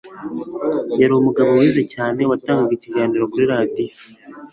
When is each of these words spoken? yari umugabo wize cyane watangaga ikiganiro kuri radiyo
yari 0.99 1.13
umugabo 1.19 1.49
wize 1.59 1.81
cyane 1.93 2.21
watangaga 2.29 2.73
ikiganiro 2.77 3.23
kuri 3.31 3.45
radiyo 3.53 3.93